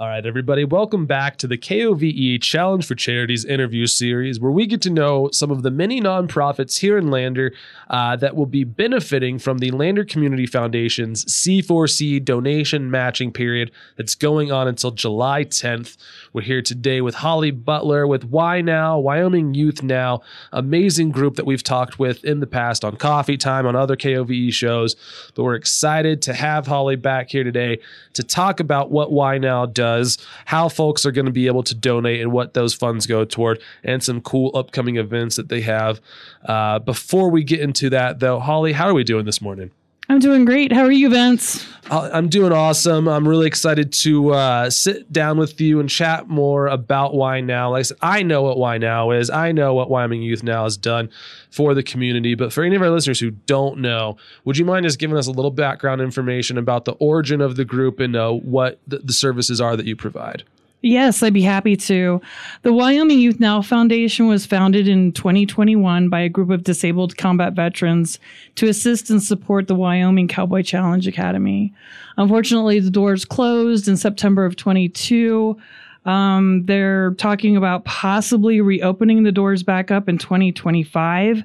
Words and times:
All 0.00 0.06
right, 0.06 0.24
everybody, 0.24 0.64
welcome 0.64 1.06
back 1.06 1.38
to 1.38 1.48
the 1.48 1.58
KOVE 1.58 2.40
Challenge 2.40 2.86
for 2.86 2.94
Charities 2.94 3.44
interview 3.44 3.88
series, 3.88 4.38
where 4.38 4.52
we 4.52 4.64
get 4.64 4.80
to 4.82 4.90
know 4.90 5.28
some 5.32 5.50
of 5.50 5.64
the 5.64 5.72
many 5.72 6.00
nonprofits 6.00 6.78
here 6.78 6.96
in 6.96 7.10
Lander 7.10 7.52
uh, 7.90 8.14
that 8.14 8.36
will 8.36 8.46
be 8.46 8.62
benefiting 8.62 9.40
from 9.40 9.58
the 9.58 9.72
Lander 9.72 10.04
Community 10.04 10.46
Foundation's 10.46 11.24
C4C 11.24 12.24
donation 12.24 12.92
matching 12.92 13.32
period 13.32 13.72
that's 13.96 14.14
going 14.14 14.52
on 14.52 14.68
until 14.68 14.92
July 14.92 15.42
10th. 15.42 15.96
We're 16.32 16.42
here 16.42 16.62
today 16.62 17.00
with 17.00 17.16
Holly 17.16 17.50
Butler 17.50 18.06
with 18.06 18.30
WYNOW, 18.30 19.02
Wyoming 19.02 19.54
Youth 19.54 19.82
Now, 19.82 20.20
amazing 20.52 21.10
group 21.10 21.34
that 21.34 21.44
we've 21.44 21.64
talked 21.64 21.98
with 21.98 22.24
in 22.24 22.38
the 22.38 22.46
past 22.46 22.84
on 22.84 22.94
Coffee 22.98 23.36
Time, 23.36 23.66
on 23.66 23.74
other 23.74 23.96
KOVE 23.96 24.52
shows. 24.52 24.94
But 25.34 25.42
we're 25.42 25.56
excited 25.56 26.22
to 26.22 26.34
have 26.34 26.68
Holly 26.68 26.94
back 26.94 27.30
here 27.30 27.42
today 27.42 27.80
to 28.12 28.22
talk 28.22 28.60
about 28.60 28.92
what 28.92 29.10
WYNOW 29.10 29.74
does 29.74 29.87
does, 29.88 30.18
how 30.44 30.68
folks 30.68 31.06
are 31.06 31.12
going 31.12 31.26
to 31.26 31.32
be 31.32 31.46
able 31.46 31.62
to 31.62 31.74
donate 31.74 32.20
and 32.20 32.32
what 32.32 32.54
those 32.54 32.74
funds 32.74 33.06
go 33.06 33.24
toward, 33.24 33.60
and 33.82 34.02
some 34.02 34.20
cool 34.20 34.50
upcoming 34.54 34.96
events 34.96 35.36
that 35.36 35.48
they 35.48 35.62
have. 35.62 36.00
Uh, 36.44 36.78
before 36.78 37.30
we 37.30 37.42
get 37.44 37.60
into 37.60 37.90
that, 37.90 38.20
though, 38.20 38.38
Holly, 38.38 38.72
how 38.72 38.86
are 38.88 38.94
we 38.94 39.04
doing 39.04 39.24
this 39.24 39.40
morning? 39.40 39.70
I'm 40.10 40.20
doing 40.20 40.46
great. 40.46 40.72
How 40.72 40.84
are 40.84 40.92
you, 40.92 41.10
Vince? 41.10 41.66
I'm 41.90 42.28
doing 42.28 42.52
awesome. 42.52 43.08
I'm 43.08 43.26
really 43.26 43.46
excited 43.46 43.92
to 43.94 44.30
uh, 44.30 44.70
sit 44.70 45.12
down 45.12 45.38
with 45.38 45.60
you 45.60 45.80
and 45.80 45.88
chat 45.88 46.28
more 46.28 46.66
about 46.66 47.12
WYNOW. 47.12 47.70
Like 47.70 47.80
I 47.80 47.82
said, 47.82 47.96
I 48.02 48.22
know 48.22 48.42
what 48.42 48.56
WYNOW 48.56 49.18
is. 49.18 49.30
I 49.30 49.52
know 49.52 49.74
what 49.74 49.90
Wyoming 49.90 50.22
Youth 50.22 50.42
Now 50.42 50.64
has 50.64 50.76
done 50.76 51.10
for 51.50 51.74
the 51.74 51.82
community. 51.82 52.34
But 52.34 52.52
for 52.52 52.62
any 52.62 52.76
of 52.76 52.82
our 52.82 52.90
listeners 52.90 53.20
who 53.20 53.30
don't 53.30 53.78
know, 53.80 54.16
would 54.44 54.58
you 54.58 54.64
mind 54.64 54.84
just 54.84 54.98
giving 54.98 55.16
us 55.16 55.26
a 55.26 55.30
little 55.30 55.50
background 55.50 56.00
information 56.00 56.58
about 56.58 56.84
the 56.84 56.92
origin 56.92 57.40
of 57.40 57.56
the 57.56 57.64
group 57.64 58.00
and 58.00 58.16
uh, 58.16 58.32
what 58.32 58.80
the, 58.86 58.98
the 58.98 59.12
services 59.12 59.60
are 59.60 59.76
that 59.76 59.86
you 59.86 59.96
provide? 59.96 60.42
Yes, 60.80 61.24
I'd 61.24 61.34
be 61.34 61.42
happy 61.42 61.74
to. 61.76 62.20
The 62.62 62.72
Wyoming 62.72 63.18
Youth 63.18 63.40
Now 63.40 63.62
Foundation 63.62 64.28
was 64.28 64.46
founded 64.46 64.86
in 64.86 65.10
2021 65.10 66.08
by 66.08 66.20
a 66.20 66.28
group 66.28 66.50
of 66.50 66.62
disabled 66.62 67.16
combat 67.16 67.54
veterans 67.54 68.20
to 68.54 68.68
assist 68.68 69.10
and 69.10 69.20
support 69.20 69.66
the 69.66 69.74
Wyoming 69.74 70.28
Cowboy 70.28 70.62
Challenge 70.62 71.08
Academy. 71.08 71.74
Unfortunately, 72.16 72.78
the 72.78 72.90
doors 72.90 73.24
closed 73.24 73.88
in 73.88 73.96
September 73.96 74.44
of 74.44 74.54
22. 74.54 75.56
Um, 76.04 76.64
they're 76.66 77.12
talking 77.14 77.56
about 77.56 77.84
possibly 77.84 78.60
reopening 78.60 79.24
the 79.24 79.32
doors 79.32 79.64
back 79.64 79.90
up 79.90 80.08
in 80.08 80.16
2025. 80.16 81.42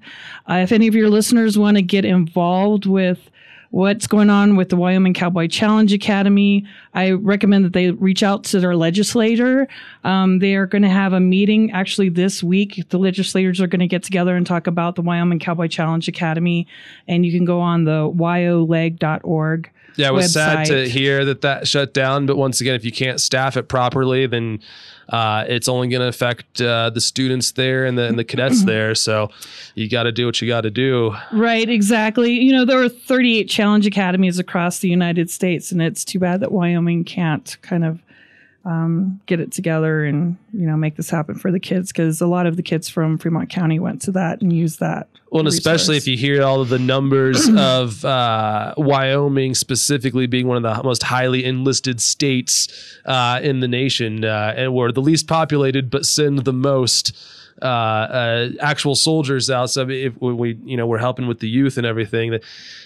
Uh, 0.47 0.53
if 0.53 0.71
any 0.71 0.85
of 0.85 0.93
your 0.93 1.09
listeners 1.09 1.57
want 1.57 1.77
to 1.77 1.81
get 1.81 2.05
involved 2.05 2.85
with 2.85 3.31
what's 3.73 4.05
going 4.05 4.29
on 4.29 4.55
with 4.55 4.69
the 4.69 4.75
Wyoming 4.75 5.15
Cowboy 5.15 5.47
Challenge 5.47 5.91
Academy. 5.93 6.63
I 6.93 7.09
recommend 7.09 7.65
that 7.65 7.73
they 7.73 7.89
reach 7.89 8.21
out 8.21 8.43
to 8.45 8.59
their 8.59 8.75
legislator. 8.75 9.67
Um, 10.03 10.37
they 10.37 10.53
are 10.53 10.67
going 10.67 10.83
to 10.83 10.89
have 10.89 11.11
a 11.11 11.19
meeting 11.19 11.71
actually 11.71 12.09
this 12.09 12.43
week. 12.43 12.87
The 12.89 12.99
legislators 12.99 13.59
are 13.59 13.65
going 13.65 13.79
to 13.79 13.87
get 13.87 14.03
together 14.03 14.35
and 14.35 14.45
talk 14.45 14.67
about 14.67 14.93
the 14.93 15.01
Wyoming 15.01 15.39
Cowboy 15.39 15.69
Challenge 15.69 16.07
Academy. 16.07 16.67
And 17.07 17.25
you 17.25 17.31
can 17.31 17.45
go 17.45 17.61
on 17.61 17.85
the 17.85 18.11
wyoleg.org. 18.15 19.71
Yeah, 19.95 20.09
it 20.09 20.13
was 20.13 20.25
website. 20.27 20.33
sad 20.33 20.65
to 20.67 20.87
hear 20.87 21.25
that 21.25 21.41
that 21.41 21.67
shut 21.67 21.95
down. 21.95 22.27
But 22.27 22.37
once 22.37 22.61
again, 22.61 22.75
if 22.75 22.85
you 22.85 22.91
can't 22.91 23.19
staff 23.19 23.57
it 23.57 23.69
properly, 23.69 24.27
then 24.27 24.59
uh, 25.09 25.45
it's 25.47 25.67
only 25.67 25.87
going 25.87 26.01
to 26.01 26.07
affect 26.07 26.61
uh, 26.61 26.89
the 26.89 27.01
students 27.01 27.51
there 27.51 27.85
and 27.85 27.97
the, 27.97 28.07
and 28.07 28.17
the 28.17 28.23
cadets 28.23 28.59
mm-hmm. 28.59 28.67
there. 28.67 28.95
So 28.95 29.29
you 29.75 29.89
got 29.89 30.03
to 30.03 30.11
do 30.11 30.25
what 30.25 30.41
you 30.41 30.47
got 30.47 30.61
to 30.61 30.71
do. 30.71 31.15
Right, 31.31 31.69
exactly. 31.69 32.33
You 32.33 32.51
know, 32.51 32.65
there 32.65 32.81
are 32.81 32.89
38 32.89 33.49
challenge 33.49 33.85
academies 33.85 34.39
across 34.39 34.79
the 34.79 34.89
United 34.89 35.29
States, 35.29 35.71
and 35.71 35.81
it's 35.81 36.05
too 36.05 36.19
bad 36.19 36.39
that 36.41 36.51
Wyoming 36.51 37.03
can't 37.03 37.57
kind 37.61 37.85
of 37.85 38.02
um, 38.65 39.19
get 39.25 39.39
it 39.39 39.51
together 39.51 40.05
and 40.05 40.37
you 40.53 40.65
know 40.65 40.77
make 40.77 40.95
this 40.95 41.09
happen 41.09 41.35
for 41.35 41.51
the 41.51 41.59
kids 41.59 41.91
because 41.91 42.21
a 42.21 42.27
lot 42.27 42.45
of 42.45 42.55
the 42.55 42.63
kids 42.63 42.87
from 42.87 43.17
Fremont 43.17 43.49
County 43.49 43.79
went 43.79 44.01
to 44.03 44.11
that 44.11 44.41
and 44.41 44.53
used 44.53 44.79
that. 44.79 45.07
Well, 45.31 45.39
and 45.39 45.47
especially 45.47 45.97
if 45.97 46.07
you 46.07 46.15
hear 46.15 46.43
all 46.43 46.61
of 46.61 46.69
the 46.69 46.79
numbers 46.79 47.49
of 47.57 48.05
uh, 48.05 48.73
Wyoming 48.77 49.55
specifically 49.55 50.27
being 50.27 50.47
one 50.47 50.57
of 50.57 50.63
the 50.63 50.83
most 50.83 51.03
highly 51.03 51.43
enlisted 51.43 51.99
states 51.99 52.67
uh, 53.05 53.39
in 53.43 53.59
the 53.59 53.67
nation, 53.67 54.23
uh, 54.23 54.53
and 54.55 54.73
we're 54.73 54.91
the 54.91 55.01
least 55.01 55.27
populated 55.27 55.89
but 55.89 56.05
send 56.05 56.45
the 56.45 56.53
most 56.53 57.17
uh, 57.63 57.65
uh, 57.65 58.49
actual 58.59 58.93
soldiers 58.93 59.49
out. 59.49 59.69
So 59.69 59.87
if 59.89 60.19
we, 60.21 60.59
you 60.65 60.75
know, 60.75 60.85
we're 60.85 60.97
helping 60.97 61.27
with 61.27 61.39
the 61.39 61.47
youth 61.47 61.77
and 61.77 61.85
everything. 61.85 62.31
That 62.31 62.43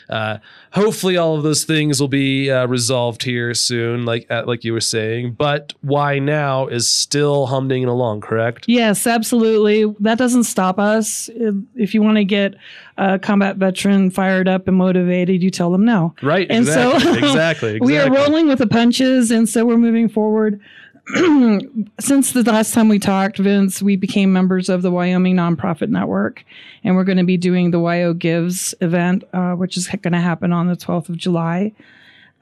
uh, 0.08 0.38
hopefully 0.72 1.18
all 1.18 1.36
of 1.36 1.42
those 1.42 1.64
things 1.64 2.00
will 2.00 2.08
be 2.08 2.52
uh, 2.52 2.68
resolved 2.68 3.24
here 3.24 3.56
soon, 3.56 4.06
like 4.06 4.30
uh, 4.30 4.44
like 4.46 4.64
you 4.64 4.74
were 4.74 4.82
saying. 4.82 5.34
But 5.34 5.74
WYNOW 5.84 6.72
is 6.72 6.90
still 6.90 7.48
humming 7.48 7.86
along, 7.86 8.22
correct? 8.22 8.66
Yes, 8.68 9.08
absolutely. 9.08 9.92
That 10.00 10.20
doesn't 10.20 10.44
stop 10.44 10.78
us. 10.78 11.30
If 11.76 11.96
you 11.96 12.04
want 12.04 12.18
to 12.18 12.24
get 12.24 12.54
a 12.98 13.18
combat 13.18 13.58
veteran 13.58 14.12
fired 14.12 14.48
up 14.48 14.68
and 14.68 14.78
motivated, 14.78 15.42
you 15.42 15.50
tell 15.50 15.72
them 15.72 15.86
no. 15.86 16.14
Right. 16.22 16.48
And 16.52 16.68
exactly, 16.68 17.00
so 17.02 17.14
exactly, 17.14 17.30
exactly. 17.78 17.80
we 17.80 17.98
are 17.98 18.12
rolling 18.12 18.48
with 18.48 18.60
the 18.60 18.68
punches, 18.68 19.32
and 19.32 19.50
so 19.50 19.66
we're 19.66 19.78
moving 19.78 20.08
forward. 20.08 20.62
since 22.00 22.34
the 22.34 22.44
last 22.44 22.74
time 22.74 22.90
we 22.90 23.00
talked, 23.00 23.38
Vince, 23.38 23.82
we 23.82 23.96
became 23.96 24.34
members 24.34 24.68
of 24.68 24.82
the 24.82 24.92
Wyoming 24.92 25.36
Nonprofit 25.36 25.88
Network, 25.88 26.44
and 26.84 26.98
we're 26.98 27.06
going 27.06 27.18
to 27.18 27.24
be 27.24 27.38
doing 27.38 27.72
the 27.72 27.80
WyoGives 27.80 28.74
event, 28.82 29.24
uh, 29.32 29.54
which 29.54 29.78
is 29.78 29.88
going 29.88 30.12
to 30.12 30.20
happen 30.20 30.52
on 30.52 30.68
the 30.68 30.76
12th 30.76 31.08
of 31.08 31.16
July. 31.16 31.72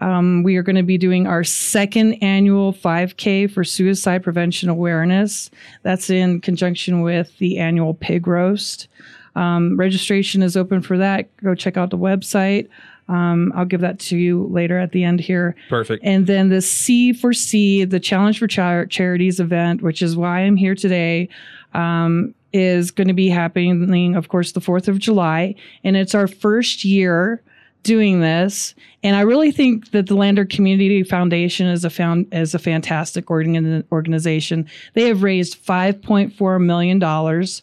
Um, 0.02 0.42
we 0.42 0.56
are 0.56 0.64
going 0.64 0.78
to 0.78 0.84
be 0.84 0.98
doing 0.98 1.28
our 1.28 1.44
second 1.44 2.16
annual 2.24 2.74
5K 2.74 3.52
for 3.52 3.64
suicide 3.64 4.24
prevention 4.24 4.70
awareness. 4.70 5.52
That's 5.84 6.10
in 6.10 6.42
conjunction 6.42 7.02
with 7.02 7.38
the 7.38 7.60
annual 7.60 7.94
pig 7.94 8.26
roast. 8.26 8.88
Um, 9.36 9.78
registration 9.78 10.42
is 10.42 10.58
open 10.58 10.82
for 10.82 10.98
that. 10.98 11.36
Go 11.38 11.54
check 11.54 11.78
out 11.78 11.92
the 11.92 11.98
website. 11.98 12.68
Um, 13.08 13.54
I'll 13.56 13.66
give 13.66 13.82
that 13.82 14.00
to 14.00 14.18
you 14.18 14.48
later 14.48 14.80
at 14.80 14.92
the 14.92 15.04
end 15.04 15.20
here. 15.20 15.56
Perfect. 15.70 16.04
And 16.04 16.26
then 16.28 16.50
the 16.50 16.62
C 16.62 17.14
for 17.14 17.34
C, 17.34 17.86
the 17.86 18.00
Challenge 18.00 18.40
for 18.40 18.48
Char- 18.48 18.88
Charities 18.88 19.40
event, 19.40 19.82
which 19.82 20.02
is 20.02 20.16
why 20.16 20.40
I'm 20.40 20.56
here 20.56 20.76
today, 20.76 21.30
um, 21.74 22.34
is 22.52 22.90
going 22.90 23.08
to 23.08 23.14
be 23.14 23.30
happening, 23.30 24.16
of 24.16 24.30
course, 24.30 24.54
the 24.54 24.62
4th 24.62 24.88
of 24.88 24.98
July. 24.98 25.56
And 25.84 25.96
it's 25.96 26.16
our 26.16 26.28
first 26.28 26.84
year 26.86 27.44
doing 27.84 28.22
this. 28.22 28.74
And 29.04 29.16
I 29.16 29.22
really 29.22 29.52
think 29.52 29.92
that 29.92 30.08
the 30.08 30.16
Lander 30.16 30.46
Community 30.46 31.04
Foundation 31.04 31.68
is 31.68 31.86
a 31.86 31.90
found 31.90 32.28
is 32.34 32.56
a 32.56 32.60
fantastic 32.60 33.30
organ- 33.30 33.86
organization. 33.92 34.68
They 34.94 35.08
have 35.08 35.22
raised 35.22 35.64
5.4 35.64 36.64
million 36.64 36.98
dollars 36.98 37.62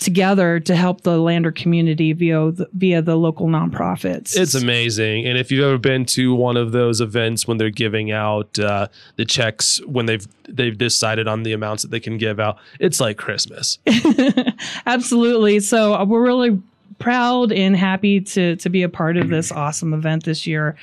together 0.00 0.58
to 0.60 0.74
help 0.74 1.02
the 1.02 1.18
Lander 1.18 1.52
community 1.52 2.12
via 2.12 2.50
the, 2.50 2.68
via 2.72 3.02
the 3.02 3.16
local 3.16 3.46
nonprofits. 3.46 4.36
It's 4.36 4.54
amazing, 4.54 5.26
and 5.26 5.38
if 5.38 5.52
you've 5.52 5.64
ever 5.64 5.78
been 5.78 6.04
to 6.06 6.34
one 6.34 6.56
of 6.56 6.72
those 6.72 7.00
events 7.00 7.46
when 7.46 7.58
they're 7.58 7.70
giving 7.70 8.10
out 8.10 8.58
uh, 8.58 8.88
the 9.16 9.24
checks 9.24 9.80
when 9.86 10.06
they've 10.06 10.26
they've 10.48 10.76
decided 10.76 11.28
on 11.28 11.44
the 11.44 11.52
amounts 11.52 11.82
that 11.82 11.90
they 11.90 12.00
can 12.00 12.18
give 12.18 12.40
out, 12.40 12.58
it's 12.80 13.00
like 13.00 13.16
Christmas. 13.16 13.78
Absolutely. 14.86 15.60
So 15.60 15.94
uh, 15.94 16.04
we're 16.04 16.22
really 16.22 16.60
proud 16.98 17.50
and 17.50 17.76
happy 17.76 18.20
to 18.20 18.56
to 18.56 18.68
be 18.68 18.82
a 18.82 18.88
part 18.88 19.16
of 19.16 19.28
this 19.28 19.50
awesome 19.50 19.92
event 19.92 20.24
this 20.24 20.46
year. 20.46 20.76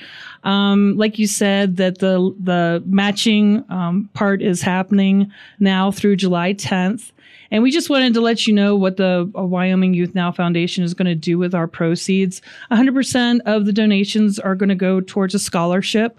Um, 0.44 0.96
like 0.96 1.18
you 1.18 1.26
said, 1.26 1.76
that 1.78 1.98
the 1.98 2.34
the 2.38 2.82
matching 2.86 3.64
um, 3.70 4.10
part 4.12 4.42
is 4.42 4.60
happening 4.60 5.32
now 5.58 5.90
through 5.90 6.16
July 6.16 6.54
10th. 6.54 7.12
And 7.50 7.62
we 7.62 7.70
just 7.70 7.88
wanted 7.88 8.14
to 8.14 8.20
let 8.20 8.46
you 8.46 8.52
know 8.52 8.76
what 8.76 8.96
the 8.96 9.30
uh, 9.36 9.42
Wyoming 9.42 9.94
Youth 9.94 10.14
Now 10.14 10.30
Foundation 10.30 10.84
is 10.84 10.94
going 10.94 11.06
to 11.06 11.14
do 11.14 11.38
with 11.38 11.54
our 11.54 11.66
proceeds. 11.66 12.42
100% 12.70 13.40
of 13.46 13.64
the 13.64 13.72
donations 13.72 14.38
are 14.38 14.54
going 14.54 14.68
to 14.68 14.74
go 14.74 15.00
towards 15.00 15.34
a 15.34 15.38
scholarship 15.38 16.18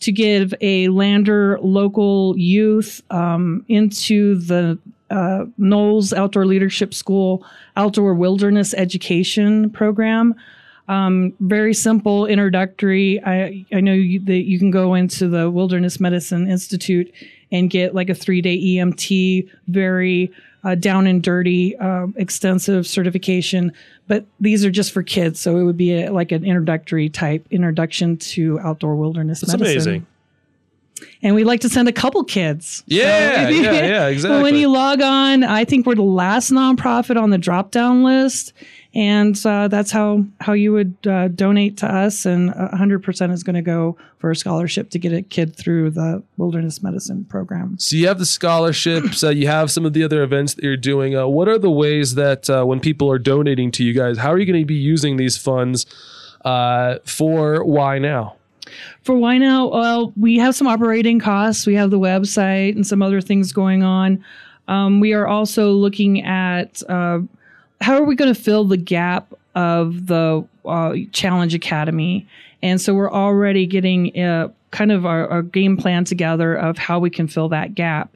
to 0.00 0.12
give 0.12 0.54
a 0.60 0.88
Lander 0.88 1.58
local 1.60 2.36
youth 2.38 3.02
um, 3.10 3.64
into 3.68 4.36
the 4.36 4.78
uh, 5.10 5.46
NOLS 5.58 6.12
Outdoor 6.12 6.46
Leadership 6.46 6.94
School 6.94 7.44
Outdoor 7.76 8.14
Wilderness 8.14 8.74
Education 8.74 9.70
Program. 9.70 10.34
Um, 10.86 11.34
very 11.40 11.74
simple, 11.74 12.26
introductory. 12.26 13.22
I, 13.24 13.66
I 13.72 13.80
know 13.80 13.92
you, 13.92 14.20
that 14.20 14.44
you 14.44 14.58
can 14.58 14.70
go 14.70 14.94
into 14.94 15.28
the 15.28 15.50
Wilderness 15.50 16.00
Medicine 16.00 16.48
Institute 16.48 17.12
and 17.52 17.68
get 17.68 17.94
like 17.94 18.08
a 18.08 18.14
three 18.14 18.40
day 18.40 18.58
EMT, 18.58 19.48
very 19.68 20.32
uh, 20.64 20.74
down 20.74 21.06
and 21.06 21.22
dirty, 21.22 21.76
uh, 21.76 22.06
extensive 22.16 22.86
certification. 22.86 23.72
But 24.06 24.26
these 24.40 24.64
are 24.64 24.70
just 24.70 24.92
for 24.92 25.02
kids, 25.02 25.40
so 25.40 25.56
it 25.56 25.64
would 25.64 25.76
be 25.76 26.02
a, 26.02 26.12
like 26.12 26.32
an 26.32 26.44
introductory 26.44 27.08
type 27.08 27.46
introduction 27.50 28.16
to 28.16 28.58
outdoor 28.60 28.96
wilderness 28.96 29.40
That's 29.40 29.52
medicine. 29.52 29.76
amazing. 29.76 30.06
And 31.22 31.34
we'd 31.34 31.44
like 31.44 31.60
to 31.60 31.68
send 31.68 31.88
a 31.88 31.92
couple 31.92 32.24
kids. 32.24 32.82
Yeah, 32.86 33.44
so 33.44 33.50
yeah, 33.50 33.72
yeah, 33.72 34.06
exactly. 34.08 34.42
when 34.42 34.56
you 34.56 34.68
log 34.68 35.00
on, 35.00 35.44
I 35.44 35.64
think 35.64 35.86
we're 35.86 35.94
the 35.94 36.02
last 36.02 36.50
nonprofit 36.50 37.20
on 37.20 37.30
the 37.30 37.38
drop 37.38 37.70
down 37.70 38.02
list 38.02 38.52
and 38.98 39.40
uh, 39.46 39.68
that's 39.68 39.92
how 39.92 40.24
how 40.40 40.52
you 40.54 40.72
would 40.72 40.96
uh, 41.06 41.28
donate 41.28 41.76
to 41.76 41.86
us 41.86 42.26
and 42.26 42.50
100% 42.50 43.32
is 43.32 43.44
going 43.44 43.54
to 43.54 43.62
go 43.62 43.96
for 44.18 44.32
a 44.32 44.36
scholarship 44.36 44.90
to 44.90 44.98
get 44.98 45.12
a 45.12 45.22
kid 45.22 45.54
through 45.54 45.90
the 45.90 46.20
wilderness 46.36 46.82
medicine 46.82 47.24
program 47.24 47.78
So 47.78 47.94
you 47.94 48.08
have 48.08 48.18
the 48.18 48.26
scholarships, 48.26 49.22
uh, 49.22 49.28
you 49.28 49.46
have 49.46 49.70
some 49.70 49.86
of 49.86 49.92
the 49.92 50.02
other 50.02 50.24
events 50.24 50.54
that 50.54 50.64
you're 50.64 50.76
doing. 50.76 51.16
Uh, 51.16 51.28
what 51.28 51.46
are 51.46 51.58
the 51.58 51.70
ways 51.70 52.16
that 52.16 52.50
uh, 52.50 52.64
when 52.64 52.80
people 52.80 53.08
are 53.08 53.20
donating 53.20 53.70
to 53.72 53.84
you 53.84 53.94
guys, 53.94 54.18
how 54.18 54.32
are 54.32 54.38
you 54.38 54.46
going 54.46 54.60
to 54.60 54.66
be 54.66 54.74
using 54.74 55.16
these 55.16 55.36
funds 55.36 55.86
uh, 56.44 56.98
for 57.04 57.64
WYNOW? 57.64 58.34
For 59.02 59.14
WYNOW? 59.14 59.70
Well, 59.70 60.12
we 60.16 60.38
have 60.38 60.56
some 60.56 60.66
operating 60.66 61.20
costs. 61.20 61.68
We 61.68 61.76
have 61.76 61.92
the 61.92 62.00
website 62.00 62.74
and 62.74 62.84
some 62.84 63.00
other 63.00 63.20
things 63.20 63.52
going 63.52 63.84
on. 63.84 64.24
Um, 64.66 64.98
we 64.98 65.14
are 65.14 65.26
also 65.26 65.70
looking 65.70 66.24
at 66.24 66.82
uh, 66.90 67.20
how 67.80 67.94
are 67.94 68.04
we 68.04 68.14
going 68.14 68.32
to 68.32 68.40
fill 68.40 68.64
the 68.64 68.76
gap 68.76 69.32
of 69.54 70.06
the 70.06 70.46
uh, 70.64 70.94
Challenge 71.12 71.54
Academy, 71.54 72.26
and 72.62 72.80
so 72.80 72.94
we're 72.94 73.12
already 73.12 73.66
getting 73.66 74.18
uh, 74.20 74.48
kind 74.70 74.92
of 74.92 75.06
our, 75.06 75.28
our 75.28 75.42
game 75.42 75.76
plan 75.76 76.04
together 76.04 76.54
of 76.54 76.78
how 76.78 76.98
we 76.98 77.10
can 77.10 77.28
fill 77.28 77.48
that 77.48 77.74
gap. 77.74 78.14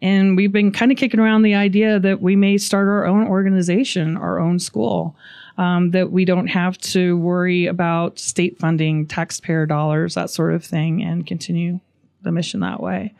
And 0.00 0.36
we've 0.36 0.52
been 0.52 0.70
kind 0.70 0.92
of 0.92 0.98
kicking 0.98 1.18
around 1.18 1.42
the 1.42 1.54
idea 1.54 1.98
that 1.98 2.22
we 2.22 2.36
may 2.36 2.56
start 2.56 2.86
our 2.86 3.04
own 3.04 3.26
organization, 3.26 4.16
our 4.16 4.38
own 4.38 4.60
school 4.60 5.16
um, 5.58 5.90
that 5.90 6.12
we 6.12 6.24
don't 6.24 6.46
have 6.46 6.78
to 6.78 7.16
worry 7.18 7.66
about 7.66 8.18
state 8.18 8.58
funding, 8.58 9.06
taxpayer 9.06 9.66
dollars, 9.66 10.14
that 10.14 10.30
sort 10.30 10.54
of 10.54 10.64
thing, 10.64 11.02
and 11.02 11.26
continue 11.26 11.80
the 12.22 12.30
mission 12.32 12.60
that 12.60 12.80
way. 12.80 13.12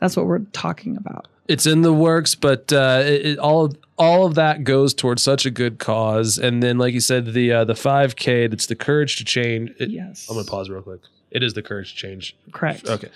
That's 0.00 0.16
what 0.16 0.26
we're 0.26 0.40
talking 0.52 0.96
about. 0.96 1.26
It's 1.48 1.66
in 1.66 1.82
the 1.82 1.92
works, 1.92 2.34
but 2.34 2.72
uh, 2.72 3.02
it, 3.04 3.26
it, 3.26 3.38
all 3.38 3.66
of, 3.66 3.76
all 3.96 4.26
of 4.26 4.34
that 4.34 4.64
goes 4.64 4.92
towards 4.92 5.22
such 5.22 5.46
a 5.46 5.50
good 5.50 5.78
cause. 5.78 6.38
And 6.38 6.62
then, 6.62 6.76
like 6.76 6.92
you 6.92 7.00
said, 7.00 7.32
the 7.32 7.52
uh, 7.52 7.64
the 7.64 7.74
5K, 7.74 8.50
that's 8.50 8.66
the 8.66 8.74
courage 8.74 9.16
to 9.16 9.24
change. 9.24 9.72
It, 9.78 9.90
yes. 9.90 10.26
I'm 10.28 10.36
gonna 10.36 10.48
pause 10.48 10.68
real 10.68 10.82
quick. 10.82 11.00
It 11.30 11.42
is 11.42 11.54
the 11.54 11.62
courage 11.62 11.92
to 11.92 11.96
change. 11.96 12.36
Correct. 12.52 12.88
Okay. 12.88 13.08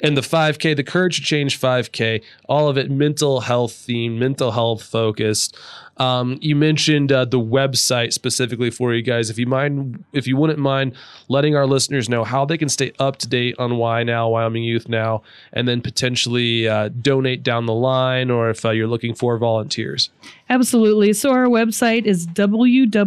And 0.00 0.16
the 0.16 0.20
5K, 0.20 0.76
the 0.76 0.84
courage 0.84 1.16
to 1.16 1.22
change 1.22 1.60
5K, 1.60 2.22
all 2.48 2.68
of 2.68 2.78
it 2.78 2.90
mental 2.90 3.40
health 3.40 3.72
themed, 3.72 4.18
mental 4.18 4.52
health 4.52 4.82
focused. 4.82 5.56
Um, 5.98 6.38
you 6.40 6.54
mentioned 6.54 7.10
uh, 7.10 7.24
the 7.24 7.40
website 7.40 8.12
specifically 8.12 8.70
for 8.70 8.94
you 8.94 9.02
guys. 9.02 9.30
If 9.30 9.38
you 9.38 9.46
mind, 9.46 10.04
if 10.12 10.26
you 10.28 10.36
wouldn't 10.36 10.58
mind 10.60 10.94
letting 11.28 11.56
our 11.56 11.66
listeners 11.66 12.08
know 12.08 12.22
how 12.24 12.44
they 12.44 12.56
can 12.56 12.68
stay 12.68 12.92
up 12.98 13.16
to 13.18 13.28
date 13.28 13.56
on 13.58 13.72
WYNOW, 13.72 14.30
Wyoming 14.30 14.62
Youth 14.62 14.88
Now, 14.88 15.22
and 15.52 15.66
then 15.66 15.80
potentially 15.80 16.68
uh, 16.68 16.88
donate 16.88 17.42
down 17.42 17.66
the 17.66 17.74
line, 17.74 18.30
or 18.30 18.48
if 18.50 18.64
uh, 18.64 18.70
you're 18.70 18.86
looking 18.86 19.14
for 19.14 19.36
volunteers. 19.38 20.10
Absolutely. 20.48 21.12
So 21.12 21.32
our 21.32 21.46
website 21.46 22.04
is 22.04 22.28
www.wynow, 22.28 23.02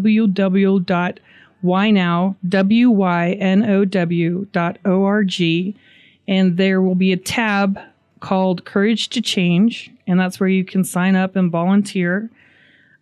W-Y-N-O-W 2.50 4.48
dot 4.52 4.78
O-R-G. 4.84 5.76
And 6.28 6.58
there 6.58 6.82
will 6.82 6.96
be 6.96 7.12
a 7.12 7.18
tab 7.18 7.80
called 8.20 8.66
Courage 8.66 9.10
to 9.10 9.22
Change. 9.22 9.92
And 10.08 10.20
that's 10.20 10.40
where 10.40 10.50
you 10.50 10.64
can 10.64 10.84
sign 10.84 11.16
up 11.16 11.36
and 11.36 11.52
volunteer. 11.52 12.30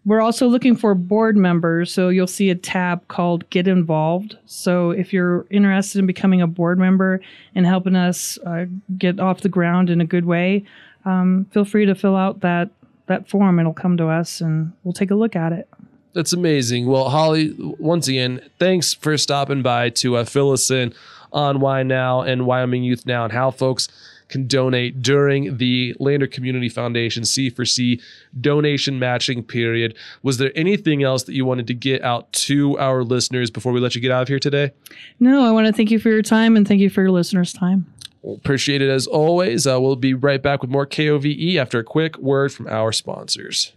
We're 0.05 0.21
also 0.21 0.47
looking 0.47 0.75
for 0.75 0.95
board 0.95 1.37
members. 1.37 1.91
So 1.91 2.09
you'll 2.09 2.25
see 2.25 2.49
a 2.49 2.55
tab 2.55 3.07
called 3.09 3.49
Get 3.49 3.67
Involved. 3.67 4.37
So 4.45 4.91
if 4.91 5.13
you're 5.13 5.45
interested 5.51 5.99
in 5.99 6.07
becoming 6.07 6.41
a 6.41 6.47
board 6.47 6.79
member 6.79 7.21
and 7.53 7.65
helping 7.65 7.95
us 7.95 8.39
uh, 8.45 8.65
get 8.97 9.19
off 9.19 9.41
the 9.41 9.49
ground 9.49 9.89
in 9.89 10.01
a 10.01 10.05
good 10.05 10.25
way, 10.25 10.63
um, 11.05 11.45
feel 11.51 11.65
free 11.65 11.85
to 11.85 11.95
fill 11.95 12.15
out 12.15 12.39
that, 12.41 12.69
that 13.07 13.27
form. 13.27 13.59
It'll 13.59 13.73
come 13.73 13.97
to 13.97 14.07
us 14.07 14.41
and 14.41 14.71
we'll 14.83 14.93
take 14.93 15.11
a 15.11 15.15
look 15.15 15.35
at 15.35 15.51
it. 15.51 15.67
That's 16.13 16.33
amazing. 16.33 16.87
Well, 16.87 17.09
Holly, 17.09 17.53
once 17.59 18.07
again, 18.07 18.41
thanks 18.57 18.93
for 18.93 19.15
stopping 19.17 19.61
by 19.61 19.89
to 19.91 20.17
uh, 20.17 20.23
fill 20.25 20.51
us 20.51 20.71
in 20.71 20.93
on 21.31 21.59
WYNOW 21.59 22.27
and 22.27 22.45
Wyoming 22.45 22.83
Youth 22.83 23.05
Now 23.05 23.23
and 23.23 23.33
how 23.33 23.51
folks 23.51 23.87
can 24.29 24.47
donate 24.47 25.01
during 25.01 25.57
the 25.57 25.95
Lander 25.99 26.27
Community 26.27 26.69
Foundation 26.69 27.23
C4C 27.23 28.01
donation 28.39 28.99
matching 28.99 29.43
period. 29.43 29.95
Was 30.21 30.37
there 30.37 30.51
anything 30.55 31.03
else 31.03 31.23
that 31.23 31.33
you 31.33 31.45
wanted 31.45 31.67
to 31.67 31.73
get 31.73 32.03
out 32.03 32.31
to 32.33 32.77
our 32.77 33.03
listeners 33.03 33.49
before 33.49 33.71
we 33.73 33.79
let 33.79 33.95
you 33.95 34.01
get 34.01 34.11
out 34.11 34.21
of 34.21 34.27
here 34.27 34.39
today? 34.39 34.71
No, 35.19 35.43
I 35.45 35.51
want 35.51 35.67
to 35.67 35.73
thank 35.73 35.91
you 35.91 35.99
for 35.99 36.09
your 36.09 36.21
time 36.21 36.55
and 36.55 36.67
thank 36.67 36.79
you 36.79 36.89
for 36.89 37.01
your 37.01 37.11
listeners' 37.11 37.51
time. 37.51 37.91
Well, 38.21 38.35
appreciate 38.35 38.81
it 38.81 38.89
as 38.89 39.07
always. 39.07 39.65
Uh, 39.65 39.79
we'll 39.81 39.95
be 39.95 40.13
right 40.13 40.41
back 40.41 40.61
with 40.61 40.69
more 40.69 40.85
KOVE 40.85 41.57
after 41.57 41.79
a 41.79 41.83
quick 41.83 42.17
word 42.17 42.53
from 42.53 42.67
our 42.67 42.91
sponsors. 42.91 43.73